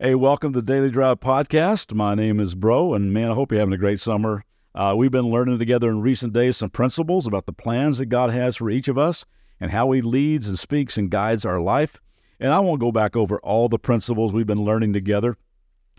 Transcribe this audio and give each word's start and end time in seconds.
Hey, 0.00 0.14
welcome 0.14 0.52
to 0.52 0.60
the 0.60 0.64
Daily 0.64 0.92
Drive 0.92 1.18
podcast. 1.18 1.92
My 1.92 2.14
name 2.14 2.38
is 2.38 2.54
Bro, 2.54 2.94
and 2.94 3.12
man, 3.12 3.32
I 3.32 3.34
hope 3.34 3.50
you're 3.50 3.58
having 3.58 3.74
a 3.74 3.78
great 3.78 3.98
summer. 3.98 4.44
Uh, 4.72 4.94
we've 4.96 5.10
been 5.10 5.28
learning 5.28 5.58
together 5.58 5.90
in 5.90 6.02
recent 6.02 6.32
days 6.32 6.56
some 6.56 6.70
principles 6.70 7.26
about 7.26 7.46
the 7.46 7.52
plans 7.52 7.98
that 7.98 8.06
God 8.06 8.30
has 8.30 8.54
for 8.54 8.70
each 8.70 8.86
of 8.86 8.96
us 8.96 9.26
and 9.58 9.72
how 9.72 9.90
He 9.90 10.00
leads 10.00 10.46
and 10.48 10.56
speaks 10.56 10.96
and 10.96 11.10
guides 11.10 11.44
our 11.44 11.60
life. 11.60 11.98
And 12.38 12.52
I 12.52 12.60
won't 12.60 12.78
go 12.78 12.92
back 12.92 13.16
over 13.16 13.40
all 13.40 13.68
the 13.68 13.76
principles 13.76 14.32
we've 14.32 14.46
been 14.46 14.64
learning 14.64 14.92
together, 14.92 15.36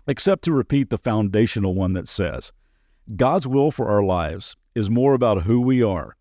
except 0.06 0.44
to 0.44 0.52
repeat 0.54 0.88
the 0.88 0.96
foundational 0.96 1.74
one 1.74 1.92
that 1.92 2.08
says 2.08 2.54
God's 3.16 3.46
will 3.46 3.70
for 3.70 3.90
our 3.90 4.02
lives 4.02 4.56
is 4.74 4.88
more 4.88 5.12
about 5.12 5.42
who 5.42 5.60
we 5.60 5.82
are 5.82 6.16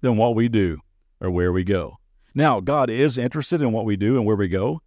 than 0.00 0.16
what 0.16 0.34
we 0.34 0.48
do 0.48 0.78
or 1.20 1.30
where 1.30 1.52
we 1.52 1.62
go. 1.62 1.98
Now, 2.34 2.60
God 2.60 2.88
is 2.88 3.18
interested 3.18 3.60
in 3.60 3.70
what 3.70 3.84
we 3.84 3.96
do 3.96 4.16
and 4.16 4.24
where 4.24 4.34
we 4.34 4.48
go, 4.48 4.80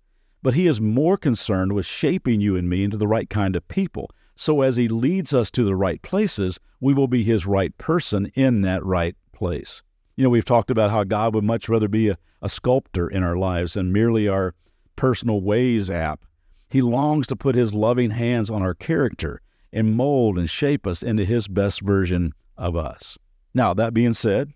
but 0.46 0.54
He 0.54 0.68
is 0.68 0.80
more 0.80 1.18
concerned 1.18 1.74
with 1.74 1.88
shaping 1.88 2.40
you 2.40 2.56
and 2.56 2.70
me 2.70 2.84
into 2.84 2.98
the 2.98 3.08
right 3.08 3.28
kind 3.32 3.56
of 3.56 3.68
people. 3.68 4.12
So 4.36 4.62
as 4.62 4.76
He 4.76 4.88
leads 4.88 5.34
us 5.34 5.50
to 5.50 5.64
the 5.64 5.76
right 5.76 6.00
places, 6.04 6.60
we 6.80 6.94
will 6.94 7.08
be 7.08 7.24
His 7.24 7.48
right 7.48 7.76
person 7.80 8.32
in 8.36 8.62
that 8.62 8.86
right 8.86 9.16
place. 9.34 9.82
You 10.16 10.24
know, 10.24 10.30
we've 10.30 10.46
talked 10.46 10.70
about 10.70 10.92
how 10.92 11.04
God 11.04 11.34
would 11.34 11.44
much 11.44 11.68
rather 11.68 11.88
be 11.88 12.10
a, 12.10 12.18
a 12.44 12.50
sculptor 12.50 13.08
in 13.08 13.24
our 13.24 13.36
lives 13.36 13.74
than 13.74 13.92
merely 13.92 14.28
our 14.28 14.54
personal 14.96 15.42
Waze 15.42 15.90
app. 15.90 16.26
He 16.70 16.84
longs 16.84 17.26
to 17.26 17.36
put 17.36 17.56
His 17.56 17.74
loving 17.74 18.12
hands 18.12 18.52
on 18.52 18.62
our 18.62 18.76
character 18.76 19.42
and 19.74 19.96
mold 19.96 20.38
and 20.38 20.48
shape 20.48 20.86
us 20.86 21.02
into 21.02 21.26
His 21.26 21.48
best 21.48 21.82
version 21.82 22.34
of 22.56 22.76
us. 22.76 23.18
Now, 23.56 23.74
that 23.74 23.96
being 23.96 24.14
said, 24.14 24.54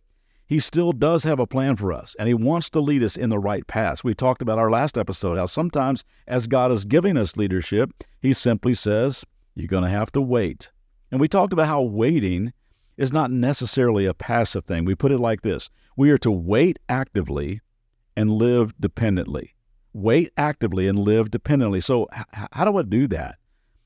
he 0.49 0.57
still 0.57 0.93
does 0.93 1.23
have 1.25 1.39
a 1.39 1.45
plan 1.45 1.75
for 1.75 1.93
us, 1.93 2.15
and 2.17 2.27
He 2.27 2.33
wants 2.33 2.71
to 2.71 2.81
lead 2.81 3.03
us 3.03 3.15
in 3.15 3.29
the 3.29 3.37
right 3.37 3.65
path. 3.67 4.03
We 4.03 4.15
talked 4.15 4.41
about 4.41 4.57
our 4.57 4.71
last 4.71 4.97
episode 4.97 5.37
how 5.37 5.45
sometimes, 5.45 6.03
as 6.27 6.47
God 6.47 6.71
is 6.71 6.85
giving 6.85 7.17
us 7.17 7.37
leadership, 7.37 7.91
He 8.19 8.33
simply 8.33 8.73
says, 8.73 9.23
You're 9.53 9.67
going 9.67 9.83
to 9.83 9.91
have 9.91 10.11
to 10.13 10.21
wait. 10.21 10.71
And 11.11 11.21
we 11.21 11.27
talked 11.27 11.53
about 11.53 11.67
how 11.67 11.83
waiting 11.83 12.51
is 12.97 13.13
not 13.13 13.29
necessarily 13.29 14.07
a 14.07 14.13
passive 14.15 14.65
thing. 14.65 14.85
We 14.85 14.95
put 14.95 15.11
it 15.11 15.19
like 15.19 15.43
this 15.43 15.69
We 15.95 16.09
are 16.09 16.17
to 16.17 16.31
wait 16.31 16.79
actively 16.89 17.61
and 18.17 18.31
live 18.31 18.73
dependently. 18.79 19.53
Wait 19.93 20.31
actively 20.35 20.87
and 20.87 20.97
live 20.97 21.29
dependently. 21.29 21.79
So, 21.79 22.07
h- 22.11 22.47
how 22.53 22.65
do 22.65 22.75
I 22.75 22.81
do 22.81 23.05
that? 23.09 23.35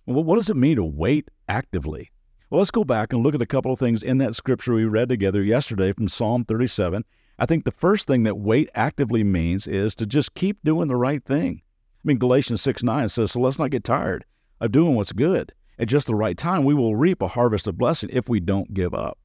Well, 0.06 0.24
what 0.24 0.36
does 0.36 0.50
it 0.50 0.56
mean 0.56 0.78
to 0.78 0.86
wait 0.86 1.30
actively? 1.50 2.13
Well, 2.54 2.60
let's 2.60 2.70
go 2.70 2.84
back 2.84 3.12
and 3.12 3.24
look 3.24 3.34
at 3.34 3.42
a 3.42 3.48
couple 3.48 3.74
of 3.74 3.80
things 3.80 4.04
in 4.04 4.20
that 4.20 4.36
scripture 4.36 4.76
we 4.76 4.86
read 4.86 5.10
together 5.10 5.42
yesterday 5.42 5.92
from 5.92 6.08
Psalm 6.08 6.46
37. 6.46 7.04
I 7.40 7.48
think 7.48 7.66
the 7.66 7.72
first 7.72 8.06
thing 8.06 8.22
that 8.24 8.38
wait 8.38 8.70
actively 8.76 9.24
means 9.24 9.66
is 9.66 9.96
to 9.96 10.06
just 10.06 10.36
keep 10.36 10.60
doing 10.64 10.88
the 10.88 10.96
right 10.96 11.26
thing. 11.26 11.64
I 11.66 12.02
mean, 12.04 12.20
Galatians 12.20 12.62
6 12.62 12.84
9 12.84 13.10
says, 13.10 13.32
So 13.32 13.40
let's 13.40 13.58
not 13.58 13.72
get 13.72 13.84
tired 13.84 14.24
of 14.62 14.72
doing 14.72 14.94
what's 14.94 15.14
good. 15.14 15.52
At 15.80 15.88
just 15.88 16.06
the 16.06 16.14
right 16.14 16.38
time, 16.38 16.64
we 16.64 16.76
will 16.76 16.96
reap 16.96 17.24
a 17.24 17.28
harvest 17.28 17.68
of 17.68 17.80
blessing 17.80 18.12
if 18.14 18.30
we 18.30 18.40
don't 18.40 18.76
give 18.76 18.94
up. 18.94 19.18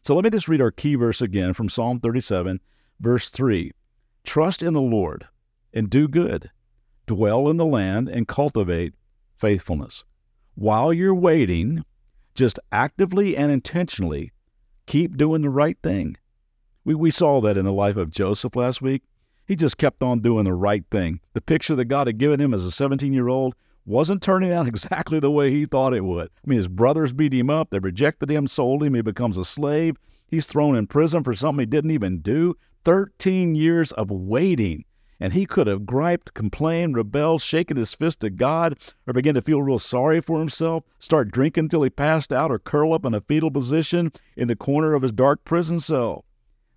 So 0.00 0.16
let 0.16 0.24
me 0.24 0.30
just 0.30 0.48
read 0.48 0.60
our 0.60 0.72
key 0.72 0.96
verse 0.96 1.22
again 1.22 1.52
from 1.52 1.68
Psalm 1.68 2.00
37, 2.00 2.58
verse 2.98 3.30
3 3.30 3.70
Trust 4.24 4.60
in 4.60 4.72
the 4.72 4.80
Lord 4.80 5.28
and 5.72 5.88
do 5.88 6.08
good, 6.08 6.50
dwell 7.06 7.48
in 7.48 7.58
the 7.58 7.64
land 7.64 8.08
and 8.08 8.26
cultivate 8.26 8.94
faithfulness. 9.36 10.02
While 10.56 10.92
you're 10.92 11.14
waiting, 11.14 11.84
just 12.34 12.58
actively 12.70 13.36
and 13.36 13.50
intentionally 13.50 14.32
keep 14.86 15.16
doing 15.16 15.42
the 15.42 15.50
right 15.50 15.76
thing. 15.82 16.16
We, 16.84 16.94
we 16.94 17.10
saw 17.10 17.40
that 17.40 17.56
in 17.56 17.64
the 17.64 17.72
life 17.72 17.96
of 17.96 18.10
Joseph 18.10 18.56
last 18.56 18.82
week. 18.82 19.02
He 19.46 19.56
just 19.56 19.76
kept 19.76 20.02
on 20.02 20.20
doing 20.20 20.44
the 20.44 20.54
right 20.54 20.84
thing. 20.90 21.20
The 21.34 21.40
picture 21.40 21.74
that 21.76 21.86
God 21.86 22.06
had 22.06 22.18
given 22.18 22.40
him 22.40 22.54
as 22.54 22.64
a 22.64 22.70
17 22.70 23.12
year 23.12 23.28
old 23.28 23.54
wasn't 23.84 24.22
turning 24.22 24.52
out 24.52 24.68
exactly 24.68 25.20
the 25.20 25.30
way 25.30 25.50
he 25.50 25.66
thought 25.66 25.94
it 25.94 26.04
would. 26.04 26.28
I 26.28 26.48
mean, 26.48 26.56
his 26.56 26.68
brothers 26.68 27.12
beat 27.12 27.34
him 27.34 27.50
up, 27.50 27.70
they 27.70 27.78
rejected 27.78 28.30
him, 28.30 28.46
sold 28.46 28.82
him, 28.82 28.94
he 28.94 29.02
becomes 29.02 29.36
a 29.36 29.44
slave. 29.44 29.96
He's 30.26 30.46
thrown 30.46 30.76
in 30.76 30.86
prison 30.86 31.22
for 31.22 31.34
something 31.34 31.60
he 31.60 31.66
didn't 31.66 31.90
even 31.90 32.20
do. 32.20 32.56
13 32.84 33.54
years 33.54 33.92
of 33.92 34.10
waiting 34.10 34.84
and 35.22 35.34
he 35.34 35.46
could 35.46 35.68
have 35.68 35.86
griped, 35.86 36.34
complained, 36.34 36.96
rebelled, 36.96 37.40
shaken 37.40 37.76
his 37.76 37.94
fist 37.94 38.24
at 38.24 38.34
God, 38.34 38.76
or 39.06 39.12
begin 39.12 39.36
to 39.36 39.40
feel 39.40 39.62
real 39.62 39.78
sorry 39.78 40.20
for 40.20 40.40
himself, 40.40 40.82
start 40.98 41.30
drinking 41.30 41.68
till 41.68 41.84
he 41.84 41.90
passed 41.90 42.32
out, 42.32 42.50
or 42.50 42.58
curl 42.58 42.92
up 42.92 43.04
in 43.04 43.14
a 43.14 43.20
fetal 43.20 43.48
position 43.48 44.10
in 44.34 44.48
the 44.48 44.56
corner 44.56 44.94
of 44.94 45.02
his 45.02 45.12
dark 45.12 45.44
prison 45.44 45.78
cell. 45.78 46.24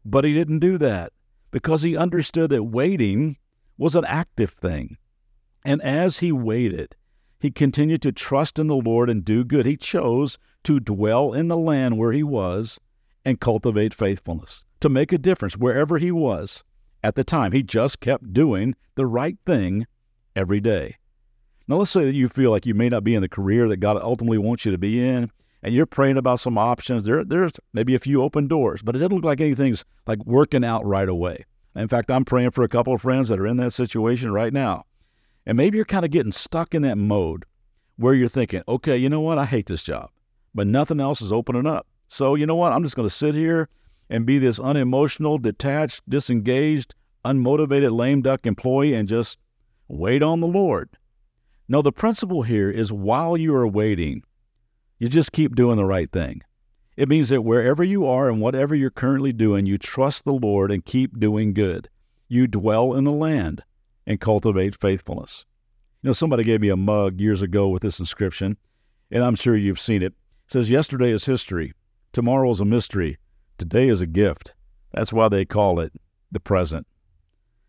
But 0.06 0.26
he 0.26 0.32
didn't 0.32 0.60
do 0.60 0.78
that 0.78 1.12
because 1.50 1.82
he 1.82 1.98
understood 1.98 2.52
that 2.52 2.66
waiting 2.66 3.38
was 3.80 3.96
an 3.96 4.06
active 4.06 4.52
thing. 4.52 4.98
And 5.64 5.82
as 5.82 6.20
he 6.20 6.32
waited, 6.32 6.96
he 7.40 7.50
continued 7.50 8.04
to 8.04 8.12
trust 8.12 8.60
in 8.60 8.68
the 8.68 8.76
Lord 8.76 9.10
and 9.10 9.26
do 9.26 9.44
good. 9.44 9.66
He 9.66 9.76
chose 9.76 10.38
to 10.66 10.80
dwell 10.80 11.34
in 11.34 11.48
the 11.48 11.58
land 11.58 11.98
where 11.98 12.12
he 12.12 12.22
was 12.22 12.80
and 13.26 13.40
cultivate 13.40 13.96
faithfulness, 13.96 14.66
to 14.82 14.88
make 14.88 15.12
a 15.12 15.18
difference 15.18 15.58
wherever 15.58 15.98
he 15.98 16.12
was 16.12 16.64
at 17.06 17.14
the 17.14 17.24
time. 17.24 17.52
He 17.52 17.62
just 17.62 18.00
kept 18.00 18.34
doing 18.34 18.76
the 18.96 19.06
right 19.06 19.38
thing 19.46 19.86
every 20.36 20.60
day. 20.60 20.98
Now, 21.68 21.78
let's 21.78 21.92
say 21.92 22.04
that 22.04 22.16
you 22.16 22.28
feel 22.28 22.50
like 22.50 22.66
you 22.66 22.74
may 22.74 22.90
not 22.90 23.04
be 23.04 23.14
in 23.14 23.22
the 23.22 23.30
career 23.30 23.68
that 23.68 23.78
God 23.78 23.98
ultimately 24.02 24.40
wants 24.40 24.66
you 24.66 24.72
to 24.72 24.78
be 24.80 25.08
in, 25.08 25.32
and 25.62 25.74
you're 25.74 25.86
praying 25.86 26.18
about 26.18 26.40
some 26.40 26.58
options. 26.58 27.06
There, 27.06 27.24
there's 27.24 27.54
maybe 27.74 27.94
a 27.94 28.00
few 28.00 28.24
open 28.24 28.48
doors, 28.48 28.82
but 28.82 28.96
it 28.96 29.00
doesn't 29.00 29.16
look 29.16 29.24
like 29.24 29.40
anything's 29.40 29.86
like 30.08 30.26
working 30.26 30.64
out 30.66 30.84
right 30.84 31.08
away. 31.08 31.46
In 31.76 31.88
fact, 31.88 32.10
I'm 32.10 32.26
praying 32.26 32.52
for 32.52 32.64
a 32.64 32.68
couple 32.68 32.94
of 32.94 33.04
friends 33.04 33.30
that 33.30 33.40
are 33.40 33.48
in 33.48 33.58
that 33.58 33.72
situation 33.72 34.32
right 34.32 34.54
now. 34.54 34.86
And 35.46 35.58
maybe 35.58 35.78
you're 35.78 35.86
kind 35.86 36.06
of 36.06 36.12
getting 36.12 36.32
stuck 36.32 36.74
in 36.74 36.82
that 36.82 36.98
mode 36.98 37.46
where 37.98 38.16
you're 38.16 38.30
thinking, 38.30 38.64
okay, 38.68 38.98
you 38.98 39.10
know 39.10 39.22
what? 39.22 39.38
I 39.38 39.46
hate 39.46 39.68
this 39.68 39.84
job, 39.84 40.10
but 40.56 40.66
nothing 40.66 41.00
else 41.00 41.22
is 41.22 41.32
opening 41.32 41.68
up. 41.68 41.86
So, 42.08 42.34
you 42.34 42.48
know 42.48 42.56
what? 42.56 42.74
I'm 42.74 42.84
just 42.84 42.96
going 42.96 43.08
to 43.08 43.14
sit 43.14 43.36
here 43.36 43.70
and 44.10 44.26
be 44.26 44.40
this 44.40 44.60
unemotional, 44.60 45.38
detached, 45.38 46.08
disengaged, 46.10 46.96
unmotivated, 47.24 47.92
lame 47.92 48.22
duck 48.22 48.46
employee 48.46 48.94
and 48.94 49.08
just 49.08 49.40
wait 49.88 50.22
on 50.22 50.42
the 50.42 50.48
Lord. 50.48 50.90
No, 51.68 51.82
the 51.82 51.92
principle 51.92 52.44
here 52.44 52.70
is 52.70 52.92
while 52.94 53.36
you 53.36 53.56
are 53.56 53.68
waiting, 53.68 54.24
you 55.00 55.10
just 55.10 55.32
keep 55.32 55.56
doing 55.56 55.78
the 55.78 55.86
right 55.86 56.12
thing. 56.12 56.42
It 56.96 57.10
means 57.10 57.30
that 57.30 57.42
wherever 57.42 57.84
you 57.84 58.06
are 58.06 58.30
and 58.30 58.40
whatever 58.40 58.76
you're 58.76 58.90
currently 58.90 59.34
doing, 59.34 59.66
you 59.66 59.78
trust 59.78 60.24
the 60.24 60.34
Lord 60.34 60.72
and 60.72 60.86
keep 60.86 61.20
doing 61.20 61.54
good. 61.54 61.90
You 62.30 62.48
dwell 62.48 62.94
in 62.94 63.04
the 63.04 63.12
land 63.12 63.64
and 64.08 64.22
cultivate 64.22 64.80
faithfulness. 64.80 65.46
You 66.02 66.10
know, 66.10 66.14
somebody 66.14 66.44
gave 66.44 66.62
me 66.62 66.70
a 66.70 66.78
mug 66.78 67.20
years 67.20 67.42
ago 67.42 67.68
with 67.68 67.82
this 67.82 68.00
inscription, 68.00 68.58
and 69.12 69.24
I'm 69.24 69.36
sure 69.36 69.56
you've 69.56 69.82
seen 69.82 70.04
it. 70.04 70.14
It 70.14 70.52
says, 70.52 70.70
Yesterday 70.70 71.10
is 71.10 71.26
history, 71.26 71.74
tomorrow 72.14 72.52
is 72.52 72.62
a 72.62 72.66
mystery, 72.66 73.18
Today 73.58 73.88
is 73.88 74.02
a 74.02 74.08
gift. 74.08 74.54
That's 74.94 75.14
why 75.14 75.30
they 75.30 75.46
call 75.46 75.80
it 75.80 75.94
the 76.30 76.42
present. 76.42 76.88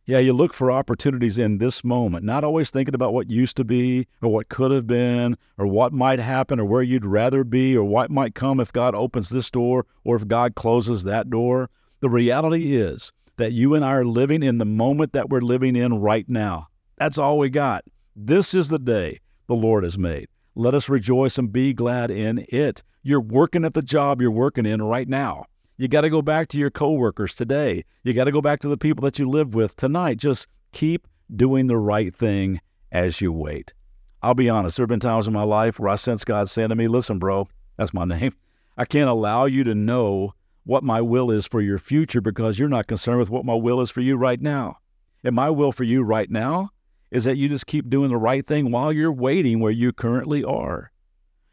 Yeah, 0.04 0.18
you 0.18 0.32
look 0.32 0.52
for 0.52 0.70
opportunities 0.70 1.38
in 1.38 1.58
this 1.58 1.84
moment, 1.84 2.24
not 2.24 2.44
always 2.44 2.70
thinking 2.70 2.94
about 2.94 3.12
what 3.12 3.30
used 3.30 3.56
to 3.56 3.64
be 3.64 4.06
or 4.22 4.32
what 4.32 4.48
could 4.48 4.70
have 4.70 4.86
been 4.86 5.36
or 5.58 5.66
what 5.66 5.92
might 5.92 6.18
happen 6.18 6.58
or 6.58 6.64
where 6.64 6.82
you'd 6.82 7.04
rather 7.04 7.44
be 7.44 7.76
or 7.76 7.84
what 7.84 8.10
might 8.10 8.34
come 8.34 8.58
if 8.58 8.72
God 8.72 8.94
opens 8.94 9.28
this 9.28 9.50
door 9.50 9.86
or 10.04 10.16
if 10.16 10.26
God 10.26 10.56
closes 10.56 11.04
that 11.04 11.30
door. 11.30 11.70
The 12.00 12.10
reality 12.10 12.76
is 12.76 13.12
that 13.36 13.52
you 13.52 13.74
and 13.74 13.84
I 13.84 13.92
are 13.92 14.04
living 14.04 14.42
in 14.42 14.58
the 14.58 14.64
moment 14.64 15.12
that 15.12 15.28
we're 15.28 15.40
living 15.40 15.76
in 15.76 16.00
right 16.00 16.28
now. 16.28 16.68
That's 16.98 17.18
all 17.18 17.38
we 17.38 17.50
got. 17.50 17.84
This 18.14 18.54
is 18.54 18.68
the 18.68 18.78
day 18.78 19.20
the 19.46 19.54
Lord 19.54 19.84
has 19.84 19.98
made. 19.98 20.28
Let 20.56 20.74
us 20.74 20.88
rejoice 20.88 21.36
and 21.36 21.52
be 21.52 21.72
glad 21.72 22.10
in 22.10 22.44
it. 22.48 22.82
You're 23.02 23.20
working 23.20 23.64
at 23.64 23.74
the 23.74 23.82
job 23.82 24.20
you're 24.20 24.30
working 24.30 24.66
in 24.66 24.82
right 24.82 25.08
now. 25.08 25.46
You 25.78 25.88
got 25.88 26.02
to 26.02 26.10
go 26.10 26.22
back 26.22 26.48
to 26.48 26.58
your 26.58 26.70
coworkers 26.70 27.34
today. 27.34 27.84
You 28.02 28.14
got 28.14 28.24
to 28.24 28.32
go 28.32 28.40
back 28.40 28.60
to 28.60 28.68
the 28.68 28.78
people 28.78 29.04
that 29.04 29.18
you 29.18 29.28
live 29.28 29.54
with 29.54 29.76
tonight. 29.76 30.16
Just 30.16 30.48
keep 30.72 31.06
doing 31.34 31.66
the 31.66 31.76
right 31.76 32.14
thing 32.14 32.60
as 32.90 33.20
you 33.20 33.30
wait. 33.30 33.74
I'll 34.22 34.34
be 34.34 34.48
honest, 34.48 34.76
there 34.76 34.84
have 34.84 34.88
been 34.88 35.00
times 35.00 35.26
in 35.26 35.34
my 35.34 35.42
life 35.42 35.78
where 35.78 35.90
I 35.90 35.96
sense 35.96 36.24
God 36.24 36.48
saying 36.48 36.70
to 36.70 36.74
me, 36.74 36.88
Listen, 36.88 37.18
bro, 37.18 37.48
that's 37.76 37.92
my 37.92 38.04
name. 38.06 38.34
I 38.78 38.86
can't 38.86 39.10
allow 39.10 39.44
you 39.44 39.64
to 39.64 39.74
know 39.74 40.34
what 40.64 40.82
my 40.82 41.00
will 41.00 41.30
is 41.30 41.46
for 41.46 41.60
your 41.60 41.78
future 41.78 42.20
because 42.20 42.58
you're 42.58 42.68
not 42.68 42.86
concerned 42.86 43.18
with 43.18 43.30
what 43.30 43.44
my 43.44 43.54
will 43.54 43.80
is 43.80 43.90
for 43.90 44.00
you 44.00 44.16
right 44.16 44.40
now. 44.40 44.78
And 45.22 45.34
my 45.34 45.50
will 45.50 45.72
for 45.72 45.84
you 45.84 46.02
right 46.02 46.30
now 46.30 46.70
is 47.10 47.24
that 47.24 47.36
you 47.36 47.48
just 47.48 47.66
keep 47.66 47.88
doing 47.88 48.10
the 48.10 48.16
right 48.16 48.46
thing 48.46 48.70
while 48.70 48.92
you're 48.92 49.12
waiting 49.12 49.60
where 49.60 49.72
you 49.72 49.92
currently 49.92 50.42
are. 50.42 50.90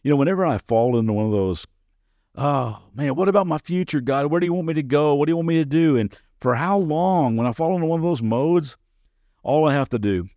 You 0.01 0.09
know, 0.09 0.17
whenever 0.17 0.45
I 0.45 0.57
fall 0.57 0.97
into 0.97 1.13
one 1.13 1.25
of 1.25 1.31
those, 1.31 1.65
oh 2.35 2.81
man, 2.93 3.15
what 3.15 3.27
about 3.27 3.47
my 3.47 3.57
future, 3.57 4.01
God? 4.01 4.27
Where 4.27 4.39
do 4.39 4.45
you 4.45 4.53
want 4.53 4.67
me 4.67 4.73
to 4.73 4.83
go? 4.83 5.15
What 5.15 5.27
do 5.27 5.31
you 5.31 5.35
want 5.35 5.47
me 5.47 5.55
to 5.55 5.65
do? 5.65 5.97
And 5.97 6.17
for 6.39 6.55
how 6.55 6.77
long? 6.77 7.37
When 7.37 7.47
I 7.47 7.53
fall 7.53 7.75
into 7.75 7.87
one 7.87 7.99
of 7.99 8.05
those 8.05 8.21
modes, 8.21 8.77
all 9.43 9.67
I 9.67 9.73
have 9.73 9.89
to 9.89 9.99
do 9.99 10.27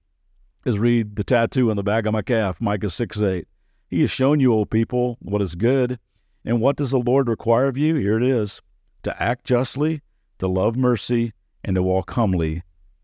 is 0.64 0.78
read 0.78 1.16
the 1.16 1.24
tattoo 1.24 1.70
on 1.70 1.76
the 1.76 1.82
back 1.82 2.06
of 2.06 2.12
my 2.12 2.22
calf, 2.22 2.60
Micah 2.60 2.90
6 2.90 3.20
8. 3.20 3.46
He 3.88 4.00
has 4.00 4.10
shown 4.10 4.40
you, 4.40 4.52
old 4.52 4.70
people, 4.70 5.16
what 5.20 5.42
is 5.42 5.54
good. 5.54 5.98
And 6.44 6.60
what 6.60 6.76
does 6.76 6.90
the 6.90 6.98
Lord 6.98 7.28
require 7.28 7.66
of 7.66 7.78
you? 7.78 7.96
Here 7.96 8.16
it 8.16 8.22
is 8.22 8.60
to 9.02 9.22
act 9.22 9.44
justly, 9.44 10.02
to 10.38 10.48
love 10.48 10.76
mercy, 10.76 11.32
and 11.64 11.74
to 11.76 11.82
walk 11.82 12.10
humbly 12.12 12.62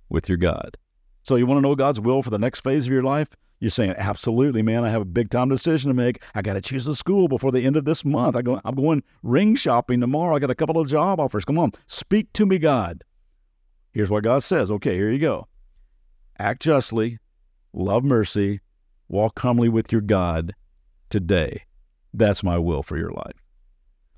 with 0.09 0.29
your 0.29 0.39
God. 0.39 0.77
So, 1.25 1.37
you 1.37 1.47
want 1.47 1.59
to 1.59 1.69
know 1.69 1.77
God's 1.77 2.01
will 2.01 2.23
for 2.23 2.31
the 2.31 2.39
next 2.39 2.61
phase 2.61 2.87
of 2.87 2.93
your 2.93 3.03
life? 3.03 3.29
You're 3.63 3.71
saying, 3.71 3.95
absolutely, 3.97 4.61
man. 4.61 4.83
I 4.83 4.91
have 4.91 5.03
a 5.03 5.05
big 5.05 5.31
time 5.31 5.49
decision 5.49 5.89
to 5.89 5.95
make. 5.95 6.21
I 6.35 6.43
got 6.43 6.55
to 6.55 6.61
choose 6.61 6.85
a 6.89 6.97
school 6.97 7.29
before 7.29 7.53
the 7.53 7.65
end 7.65 7.77
of 7.77 7.85
this 7.85 8.05
month. 8.05 8.35
I 8.35 8.43
go, 8.43 8.61
I'm 8.65 8.75
going 8.75 9.05
ring 9.23 9.55
shopping 9.55 10.01
tomorrow. 10.01 10.35
I 10.35 10.41
got 10.41 10.51
a 10.51 10.55
couple 10.57 10.81
of 10.81 10.89
job 10.89 11.21
offers. 11.21 11.45
Come 11.45 11.61
on, 11.61 11.71
speak 11.87 12.33
to 12.33 12.45
me, 12.45 12.59
God. 12.59 13.05
Here's 13.93 14.11
what 14.11 14.25
God 14.25 14.43
says. 14.43 14.73
Okay, 14.73 14.97
here 14.97 15.13
you 15.13 15.21
go. 15.21 15.47
Act 16.41 16.61
justly, 16.61 17.21
love 17.73 18.03
mercy, 18.03 18.59
walk 19.07 19.39
humbly 19.39 19.69
with 19.69 19.93
your 19.93 20.01
God 20.01 20.57
today. 21.09 21.63
That's 22.13 22.43
my 22.43 22.59
will 22.59 22.83
for 22.83 22.99
your 22.99 23.13
life. 23.13 23.45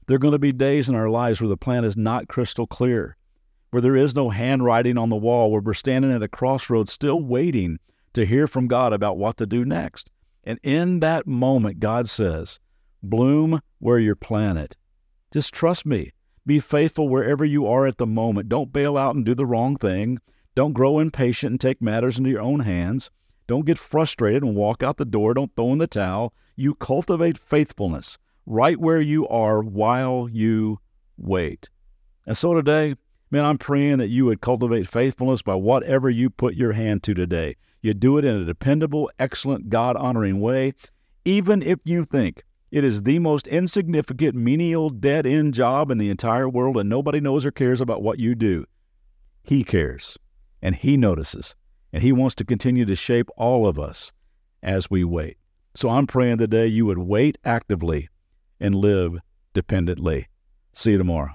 There 0.06 0.14
are 0.14 0.20
going 0.20 0.32
to 0.32 0.38
be 0.38 0.52
days 0.52 0.88
in 0.88 0.94
our 0.94 1.11
lives 1.11 1.43
where 1.43 1.49
the 1.49 1.58
plan 1.58 1.85
is 1.85 1.99
not 1.99 2.29
crystal 2.29 2.67
clear, 2.67 3.19
where 3.73 3.82
there 3.82 3.94
is 3.94 4.17
no 4.17 4.31
handwriting 4.31 4.96
on 4.96 5.11
the 5.11 5.17
wall, 5.17 5.52
where 5.52 5.61
we're 5.61 5.75
standing 5.75 6.12
at 6.12 6.23
a 6.23 6.29
crossroads 6.29 6.91
still 6.91 7.20
waiting 7.20 7.79
to 8.14 8.26
hear 8.26 8.46
from 8.46 8.66
God 8.66 8.93
about 8.93 9.19
what 9.19 9.37
to 9.37 9.46
do 9.46 9.64
next. 9.64 10.11
And 10.43 10.58
in 10.62 11.00
that 11.00 11.26
moment, 11.26 11.81
God 11.81 12.08
says, 12.08 12.58
Bloom 13.02 13.61
where 13.78 13.99
you're 13.99 14.16
planted. 14.16 14.76
Just 15.32 15.52
trust 15.52 15.84
me. 15.84 16.12
Be 16.46 16.58
faithful 16.58 17.08
wherever 17.08 17.44
you 17.44 17.66
are 17.66 17.87
at 17.87 17.99
the 17.99 18.06
moment. 18.06 18.49
Don't 18.49 18.72
bail 18.72 18.96
out 18.96 19.14
and 19.14 19.25
do 19.25 19.34
the 19.34 19.46
wrong 19.46 19.76
thing. 19.76 20.19
Don't 20.55 20.72
grow 20.72 20.99
impatient 20.99 21.50
and 21.50 21.61
take 21.61 21.82
matters 21.82 22.19
into 22.19 22.31
your 22.31 22.43
own 22.43 22.61
hands. 22.61 23.11
Don't 23.46 23.66
get 23.66 23.78
frustrated 23.78 24.43
and 24.43 24.55
walk 24.55 24.82
out 24.82 24.96
the 24.96 25.05
door. 25.05 25.34
Don't 25.34 25.55
throw 25.56 25.72
in 25.72 25.78
the 25.78 25.87
towel. 25.87 26.32
You 26.56 26.75
cultivate 26.75 27.38
faithfulness 27.38 28.19
right 28.46 28.78
where 28.78 29.00
you 29.00 29.26
are 29.28 29.62
while 29.62 30.28
you 30.31 30.78
wait. 31.17 31.69
And 32.26 32.37
so 32.37 32.55
today, 32.55 32.94
man, 33.34 33.44
I'm 33.44 33.58
praying 33.58 33.98
that 33.98 34.10
you 34.10 34.26
would 34.26 34.40
cultivate 34.40 34.86
faithfulness 34.86 35.42
by 35.42 35.56
whatever 35.56 36.08
you 36.08 36.31
put 36.31 36.54
your 36.54 36.70
hand 36.70 37.02
to 37.02 37.14
today. 37.14 37.56
You 37.82 37.92
do 37.92 38.16
it 38.16 38.25
in 38.25 38.36
a 38.36 38.44
dependable, 38.44 39.10
excellent, 39.19 39.70
God 39.70 39.96
honoring 39.96 40.40
way, 40.40 40.75
even 41.25 41.60
if 41.60 41.81
you 41.82 42.04
think 42.04 42.44
it 42.70 42.84
is 42.84 43.02
the 43.02 43.19
most 43.19 43.48
insignificant, 43.48 44.36
menial, 44.36 44.88
dead 44.88 45.26
end 45.26 45.52
job 45.52 45.90
in 45.90 45.98
the 45.98 46.10
entire 46.10 46.48
world 46.48 46.76
and 46.76 46.88
nobody 46.88 47.19
knows 47.19 47.44
or 47.44 47.50
cares 47.50 47.81
about 47.81 48.02
what 48.02 48.20
you 48.20 48.36
do. 48.36 48.66
He 49.42 49.64
cares, 49.64 50.16
and 50.62 50.76
He 50.76 50.96
notices, 50.96 51.56
and 51.92 52.04
He 52.04 52.12
wants 52.12 52.36
to 52.36 52.44
continue 52.44 52.84
to 52.84 52.94
shape 52.94 53.28
all 53.36 53.66
of 53.66 53.81
us 53.81 54.12
as 54.62 54.92
we 54.92 55.02
wait. 55.02 55.38
So 55.75 55.88
I'm 55.88 56.06
praying 56.06 56.38
today 56.38 56.69
you 56.69 56.86
would 56.86 56.98
wait 56.98 57.36
actively 57.44 58.08
and 58.60 58.76
live 58.76 59.19
dependently. 59.54 60.28
See 60.72 60.92
you 60.92 60.98
tomorrow. 60.98 61.34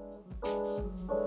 Thank 0.43 1.09
you. 1.09 1.20